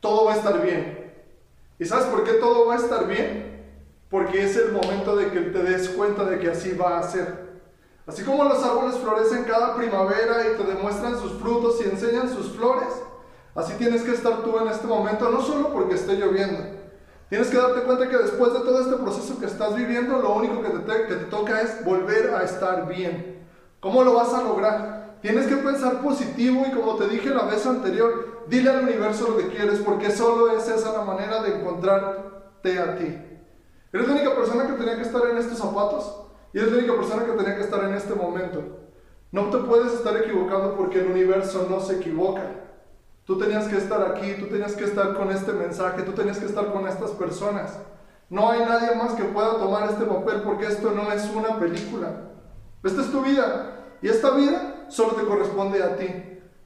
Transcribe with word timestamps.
todo 0.00 0.24
va 0.26 0.34
a 0.34 0.36
estar 0.36 0.62
bien. 0.62 1.12
¿Y 1.78 1.84
sabes 1.84 2.06
por 2.06 2.24
qué 2.24 2.34
todo 2.34 2.66
va 2.66 2.74
a 2.74 2.78
estar 2.78 3.06
bien? 3.06 3.64
Porque 4.10 4.42
es 4.44 4.56
el 4.56 4.72
momento 4.72 5.16
de 5.16 5.30
que 5.30 5.40
te 5.40 5.62
des 5.62 5.88
cuenta 5.90 6.24
de 6.24 6.38
que 6.38 6.50
así 6.50 6.74
va 6.74 6.98
a 6.98 7.02
ser. 7.02 7.48
Así 8.06 8.24
como 8.24 8.44
los 8.44 8.64
árboles 8.64 8.96
florecen 8.96 9.44
cada 9.44 9.76
primavera 9.76 10.46
y 10.46 10.56
te 10.56 10.64
demuestran 10.64 11.18
sus 11.18 11.34
frutos 11.34 11.78
y 11.80 11.90
enseñan 11.90 12.28
sus 12.28 12.52
flores, 12.56 12.88
así 13.54 13.74
tienes 13.74 14.02
que 14.02 14.12
estar 14.12 14.42
tú 14.42 14.58
en 14.58 14.68
este 14.68 14.86
momento, 14.86 15.28
no 15.28 15.42
solo 15.42 15.72
porque 15.72 15.94
esté 15.94 16.14
lloviendo. 16.14 16.78
Tienes 17.28 17.48
que 17.48 17.58
darte 17.58 17.82
cuenta 17.82 18.08
que 18.08 18.16
después 18.16 18.54
de 18.54 18.60
todo 18.60 18.80
este 18.80 18.96
proceso 18.96 19.38
que 19.38 19.44
estás 19.44 19.76
viviendo, 19.76 20.16
lo 20.16 20.34
único 20.34 20.62
que 20.62 20.70
te, 20.70 21.06
que 21.06 21.14
te 21.14 21.24
toca 21.26 21.60
es 21.60 21.84
volver 21.84 22.34
a 22.34 22.44
estar 22.44 22.88
bien. 22.88 23.46
¿Cómo 23.80 24.02
lo 24.02 24.14
vas 24.14 24.32
a 24.32 24.42
lograr? 24.42 25.07
Tienes 25.20 25.46
que 25.46 25.56
pensar 25.56 26.00
positivo 26.00 26.64
y 26.66 26.70
como 26.72 26.94
te 26.96 27.08
dije 27.08 27.30
la 27.30 27.44
vez 27.44 27.66
anterior, 27.66 28.44
dile 28.48 28.70
al 28.70 28.84
universo 28.84 29.28
lo 29.28 29.36
que 29.38 29.48
quieres 29.48 29.80
porque 29.80 30.10
solo 30.10 30.56
es 30.56 30.68
esa 30.68 30.92
la 30.92 31.02
manera 31.02 31.42
de 31.42 31.58
encontrarte 31.58 32.78
a 32.78 32.96
ti. 32.96 33.18
¿Eres 33.92 34.06
la 34.06 34.14
única 34.14 34.34
persona 34.34 34.66
que 34.66 34.74
tenía 34.74 34.96
que 34.96 35.02
estar 35.02 35.22
en 35.26 35.38
estos 35.38 35.58
zapatos? 35.58 36.24
Y 36.52 36.58
eres 36.58 36.70
la 36.70 36.78
única 36.78 36.94
persona 36.94 37.24
que 37.24 37.32
tenía 37.32 37.56
que 37.56 37.62
estar 37.62 37.82
en 37.84 37.94
este 37.94 38.14
momento. 38.14 38.62
No 39.32 39.50
te 39.50 39.58
puedes 39.58 39.92
estar 39.92 40.16
equivocando 40.16 40.76
porque 40.76 41.00
el 41.00 41.10
universo 41.10 41.66
no 41.68 41.80
se 41.80 41.96
equivoca. 41.96 42.42
Tú 43.24 43.38
tenías 43.38 43.66
que 43.66 43.76
estar 43.76 44.00
aquí, 44.02 44.34
tú 44.38 44.46
tenías 44.46 44.74
que 44.74 44.84
estar 44.84 45.14
con 45.14 45.30
este 45.30 45.52
mensaje, 45.52 46.02
tú 46.02 46.12
tenías 46.12 46.38
que 46.38 46.46
estar 46.46 46.72
con 46.72 46.86
estas 46.86 47.10
personas. 47.10 47.78
No 48.30 48.50
hay 48.50 48.60
nadie 48.60 48.94
más 48.94 49.12
que 49.12 49.24
pueda 49.24 49.58
tomar 49.58 49.90
este 49.90 50.04
papel 50.04 50.42
porque 50.42 50.66
esto 50.66 50.92
no 50.92 51.10
es 51.12 51.28
una 51.34 51.58
película. 51.58 52.30
Esta 52.84 53.02
es 53.02 53.10
tu 53.10 53.22
vida 53.22 53.96
y 54.00 54.08
esta 54.08 54.30
vida 54.30 54.77
solo 54.88 55.14
te 55.14 55.24
corresponde 55.24 55.82
a 55.82 55.96
ti. 55.96 56.06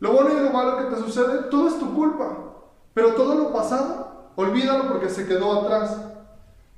Lo 0.00 0.12
bueno 0.12 0.30
y 0.30 0.44
lo 0.44 0.50
malo 0.50 0.78
que 0.78 0.94
te 0.94 1.02
sucede, 1.02 1.44
todo 1.50 1.68
es 1.68 1.78
tu 1.78 1.94
culpa. 1.94 2.50
Pero 2.94 3.14
todo 3.14 3.34
lo 3.34 3.52
pasado, 3.52 4.32
olvídalo 4.36 4.88
porque 4.88 5.08
se 5.08 5.26
quedó 5.26 5.60
atrás. 5.60 5.96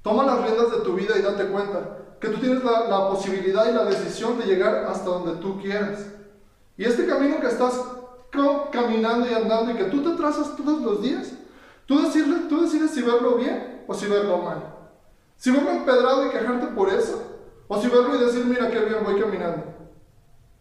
Toma 0.03 0.25
las 0.25 0.43
riendas 0.43 0.71
de 0.73 0.79
tu 0.79 0.95
vida 0.95 1.17
y 1.17 1.23
date 1.23 1.47
cuenta 1.47 1.99
que 2.21 2.29
tú 2.29 2.39
tienes 2.39 2.63
la, 2.63 3.09
posibilidad 3.09 3.69
y 3.69 3.75
la 3.75 3.85
decisión 3.85 4.39
de 4.39 4.47
llegar 4.47 4.85
hasta 4.87 5.11
donde 5.11 5.41
tú 5.41 5.61
quieras. 5.61 6.07
Y 6.77 6.85
este 6.85 7.07
camino 7.07 7.41
que 7.41 7.49
estás 7.49 7.81
caminando 8.71 9.29
y 9.29 9.35
andando 9.35 9.73
y 9.73 9.75
que 9.75 9.85
tú 9.85 10.03
te 10.03 10.17
trazas 10.17 10.57
todos 10.57 10.81
los 10.81 11.03
días, 11.03 11.33
tú, 11.87 12.01
decirle, 12.01 12.49
tú 12.49 12.63
decides 12.63 12.93
si 12.93 13.03
verlo 13.03 13.35
bien 13.35 13.85
o 13.89 13.95
si 13.95 14.07
verlo 14.07 14.39
mal. 14.39 14.63
Si 15.37 15.51
verlo 15.51 15.71
empedrado 15.71 16.27
y 16.27 16.31
quejarte 16.31 16.69
por 16.69 16.89
eso, 16.91 17.21
o 17.67 17.81
si 17.81 17.89
verlo 17.89 18.15
y 18.15 18.25
decir, 18.25 18.45
mira 18.45 18.71
qué 18.71 18.79
bien 18.79 19.03
voy 19.05 19.21
caminando. 19.21 19.82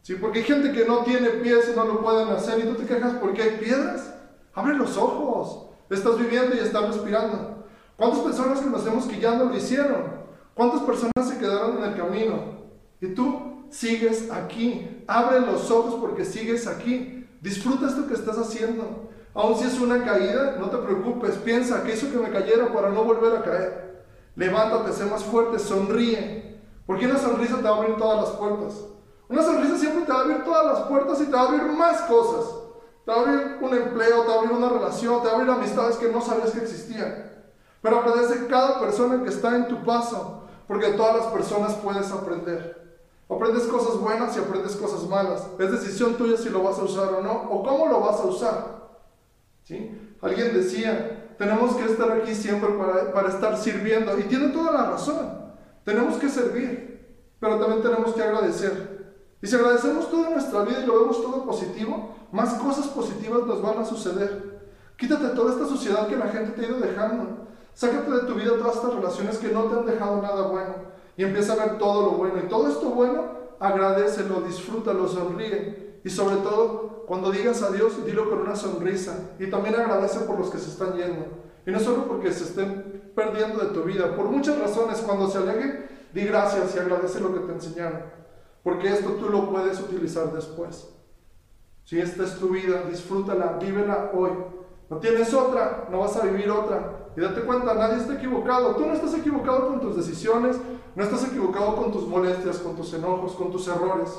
¿Sí? 0.02 0.16
Porque 0.16 0.40
hay 0.40 0.46
gente 0.46 0.72
que 0.72 0.86
no 0.86 1.04
tiene 1.04 1.30
pies 1.30 1.70
y 1.72 1.76
no 1.76 1.86
lo 1.86 2.02
pueden 2.02 2.30
hacer 2.30 2.60
y 2.60 2.64
tú 2.64 2.74
te 2.76 2.86
quejas 2.86 3.14
porque 3.22 3.42
hay 3.42 3.58
piedras. 3.58 4.14
Abre 4.54 4.76
los 4.76 4.98
ojos. 4.98 5.68
Estás 5.90 6.18
viviendo 6.18 6.56
y 6.56 6.60
estás 6.60 6.88
respirando. 6.88 7.66
¿Cuántas 7.98 8.22
personas 8.22 8.62
hemos 8.88 9.06
que 9.06 9.20
ya 9.20 9.36
no 9.36 9.46
lo 9.46 9.56
hicieron? 9.56 10.22
¿Cuántas 10.54 10.82
personas 10.82 11.12
se 11.24 11.38
quedaron 11.38 11.78
en 11.78 11.84
el 11.84 11.96
camino? 11.96 12.36
Y 13.00 13.08
tú 13.14 13.66
sigues 13.70 14.32
aquí. 14.32 15.04
Abre 15.08 15.42
los 15.42 15.70
ojos 15.70 15.96
porque 16.00 16.26
sigues 16.26 16.66
aquí. 16.68 17.28
Disfruta 17.42 17.88
esto 17.88 18.08
que 18.08 18.14
estás 18.14 18.38
haciendo. 18.38 19.10
Aun 19.34 19.58
si 19.58 19.66
es 19.66 19.80
una 19.80 20.04
caída, 20.04 20.58
no 20.60 20.70
te 20.70 20.78
preocupes. 20.78 21.36
Piensa 21.36 21.84
que 21.84 21.94
hizo 21.94 22.12
que 22.12 22.18
me 22.18 22.32
cayera 22.32 22.74
para 22.74 22.90
no 22.90 23.04
volver 23.04 23.36
a 23.36 23.44
caer. 23.44 24.04
Levántate, 24.36 24.94
sé 24.94 25.06
más 25.06 25.24
fuerte, 25.24 25.60
sonríe. 25.60 26.60
Porque 26.86 27.06
una 27.06 27.18
sonrisa 27.18 27.58
te 27.58 27.64
va 27.64 27.98
todas 27.98 28.30
las 28.30 28.38
puertas. 28.38 28.86
Una 29.32 29.44
sonrisa 29.44 29.78
siempre 29.78 30.04
te 30.04 30.12
va 30.12 30.20
a 30.20 30.22
abrir 30.24 30.44
todas 30.44 30.66
las 30.66 30.88
puertas 30.88 31.22
y 31.22 31.26
te 31.26 31.32
va 31.32 31.42
a 31.42 31.48
abrir 31.48 31.64
más 31.64 32.02
cosas. 32.02 32.54
Te 33.06 33.12
va 33.12 33.18
a 33.18 33.22
abrir 33.22 33.58
un 33.62 33.74
empleo, 33.74 34.24
te 34.24 34.28
va 34.28 34.36
a 34.36 34.38
abrir 34.40 34.52
una 34.52 34.70
relación, 34.70 35.22
te 35.22 35.28
va 35.28 35.34
a 35.34 35.36
abrir 35.38 35.50
amistades 35.50 35.96
que 35.96 36.12
no 36.12 36.22
sabías 36.22 36.52
que 36.52 36.60
existían. 36.60 37.32
Pero 37.82 38.00
agradece 38.00 38.48
cada 38.48 38.80
persona 38.82 39.24
que 39.24 39.30
está 39.30 39.56
en 39.56 39.70
tu 39.70 39.84
paso. 39.84 40.44
Porque 40.68 40.90
todas 40.90 41.16
las 41.16 41.26
personas 41.28 41.74
puedes 41.76 42.12
aprender. 42.12 43.00
Aprendes 43.30 43.64
cosas 43.64 43.98
buenas 43.98 44.36
y 44.36 44.40
aprendes 44.40 44.76
cosas 44.76 45.08
malas. 45.08 45.48
Es 45.58 45.72
decisión 45.72 46.16
tuya 46.16 46.36
si 46.38 46.50
lo 46.50 46.64
vas 46.64 46.78
a 46.78 46.84
usar 46.84 47.14
o 47.14 47.22
no, 47.22 47.32
o 47.32 47.64
cómo 47.64 47.88
lo 47.88 48.02
vas 48.02 48.20
a 48.20 48.26
usar. 48.26 48.82
¿Sí? 49.64 50.18
Alguien 50.22 50.54
decía, 50.54 51.36
tenemos 51.38 51.76
que 51.76 51.86
estar 51.86 52.12
aquí 52.12 52.36
siempre 52.36 52.70
para, 52.74 53.14
para 53.14 53.30
estar 53.30 53.58
sirviendo. 53.58 54.18
Y 54.20 54.24
tiene 54.24 54.50
toda 54.50 54.74
la 54.74 54.92
razón. 54.92 55.42
Tenemos 55.86 56.18
que 56.18 56.28
servir, 56.28 57.26
pero 57.40 57.58
también 57.60 57.82
tenemos 57.82 58.14
que 58.14 58.22
agradecer. 58.22 59.01
Y 59.42 59.48
si 59.48 59.56
agradecemos 59.56 60.10
toda 60.10 60.30
nuestra 60.30 60.64
vida 60.64 60.84
y 60.84 60.86
lo 60.86 61.00
vemos 61.00 61.22
todo 61.22 61.46
positivo, 61.46 62.16
más 62.32 62.54
cosas 62.56 62.88
positivas 62.88 63.46
nos 63.46 63.62
van 63.62 63.80
a 63.80 63.86
suceder. 63.86 64.62
Quítate 64.98 65.30
toda 65.30 65.54
esta 65.54 65.66
suciedad 65.66 66.08
que 66.08 66.16
la 66.16 66.28
gente 66.28 66.52
te 66.52 66.62
ha 66.62 66.70
ido 66.70 66.80
dejando. 66.80 67.48
Sácate 67.74 68.12
de 68.12 68.22
tu 68.22 68.36
vida 68.36 68.58
todas 68.58 68.76
estas 68.76 68.94
relaciones 68.94 69.38
que 69.38 69.50
no 69.50 69.64
te 69.64 69.80
han 69.80 69.86
dejado 69.86 70.22
nada 70.22 70.48
bueno 70.48 70.92
y 71.18 71.24
empieza 71.24 71.54
a 71.54 71.66
ver 71.66 71.78
todo 71.78 72.04
lo 72.04 72.12
bueno. 72.12 72.36
Y 72.44 72.48
todo 72.48 72.68
esto 72.68 72.90
bueno, 72.90 73.26
agradecelo, 73.60 74.42
disfrútalo, 74.42 75.08
sonríe. 75.08 76.00
Y 76.04 76.10
sobre 76.10 76.38
todo, 76.38 77.06
cuando 77.06 77.32
digas 77.32 77.62
adiós, 77.62 78.06
dilo 78.06 78.30
con 78.30 78.40
una 78.40 78.56
sonrisa. 78.56 79.32
Y 79.40 79.48
también 79.48 79.76
agradece 79.76 80.22
por 80.22 80.40
los 80.40 80.50
que 80.50 80.58
se 80.58 80.70
están 80.70 80.96
yendo. 80.96 81.26
Y 81.66 81.72
no 81.72 81.80
solo 81.80 82.08
porque 82.08 82.32
se 82.32 82.46
estén 82.46 83.12
perdiendo 83.16 83.64
de 83.64 83.74
tu 83.74 83.84
vida, 83.84 84.16
por 84.16 84.26
muchas 84.26 84.58
razones. 84.58 85.00
Cuando 85.00 85.30
se 85.30 85.38
alejen, 85.38 85.86
di 86.14 86.26
gracias 86.26 86.76
y 86.76 86.80
agradece 86.80 87.20
lo 87.20 87.34
que 87.34 87.42
te 87.42 87.52
enseñaron. 87.52 88.02
Porque 88.64 88.90
esto 88.90 89.12
tú 89.14 89.30
lo 89.30 89.50
puedes 89.50 89.80
utilizar 89.80 90.32
después. 90.34 90.90
Si 91.84 92.00
esta 92.00 92.24
es 92.24 92.38
tu 92.38 92.50
vida, 92.50 92.84
disfrútala, 92.90 93.58
vívela 93.60 94.12
hoy. 94.14 94.32
No 94.90 94.98
tienes 94.98 95.34
otra, 95.34 95.88
no 95.90 96.00
vas 96.00 96.16
a 96.18 96.26
vivir 96.26 96.50
otra. 96.50 97.10
Y 97.16 97.22
date 97.22 97.42
cuenta, 97.42 97.74
nadie 97.74 97.98
está 97.98 98.14
equivocado. 98.14 98.76
Tú 98.76 98.86
no 98.86 98.94
estás 98.94 99.14
equivocado 99.16 99.68
con 99.68 99.82
tus 99.82 99.96
decisiones, 99.96 100.58
no 100.96 101.04
estás 101.04 101.26
equivocado 101.26 101.76
con 101.76 101.92
tus 101.92 102.08
molestias, 102.08 102.60
con 102.60 102.76
tus 102.76 102.94
enojos, 102.94 103.34
con 103.34 103.52
tus 103.52 103.68
errores. 103.68 104.10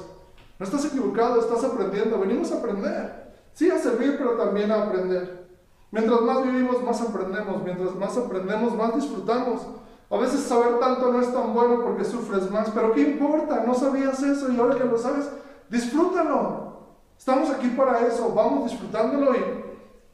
No 0.58 0.66
estás 0.66 0.84
equivocado, 0.86 1.40
estás 1.40 1.64
aprendiendo. 1.64 2.18
Venimos 2.18 2.52
a 2.52 2.58
aprender. 2.58 3.32
Sí, 3.52 3.70
a 3.70 3.78
servir, 3.78 4.16
pero 4.18 4.32
también 4.32 4.70
a 4.72 4.84
aprender. 4.84 5.46
Mientras 5.90 6.20
más 6.22 6.42
vivimos, 6.42 6.82
más 6.82 7.00
aprendemos. 7.00 7.62
Mientras 7.62 7.94
más 7.94 8.16
aprendemos, 8.16 8.76
más 8.76 8.94
disfrutamos. 8.94 9.66
A 10.12 10.18
veces 10.18 10.42
saber 10.42 10.78
tanto 10.78 11.10
no 11.10 11.22
es 11.22 11.32
tan 11.32 11.54
bueno 11.54 11.82
porque 11.82 12.04
sufres 12.04 12.50
más, 12.50 12.68
pero 12.68 12.92
¿qué 12.92 13.00
importa? 13.00 13.64
No 13.66 13.74
sabías 13.74 14.22
eso 14.22 14.52
y 14.52 14.60
ahora 14.60 14.76
que 14.76 14.84
lo 14.84 14.98
sabes, 14.98 15.26
disfrútalo. 15.70 16.72
Estamos 17.18 17.48
aquí 17.48 17.68
para 17.68 18.06
eso, 18.06 18.30
vamos 18.34 18.70
disfrutándolo 18.70 19.34
y 19.34 19.42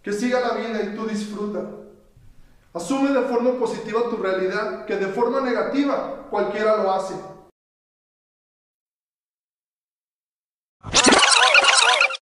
que 0.00 0.12
siga 0.12 0.38
la 0.38 0.54
vida 0.54 0.82
y 0.84 0.94
tú 0.94 1.04
disfruta. 1.04 1.64
Asume 2.72 3.10
de 3.10 3.22
forma 3.22 3.54
positiva 3.54 4.08
tu 4.08 4.18
realidad, 4.18 4.84
que 4.84 4.94
de 4.94 5.08
forma 5.08 5.40
negativa 5.40 6.28
cualquiera 6.30 6.76
lo 6.76 6.92
hace. 6.92 7.14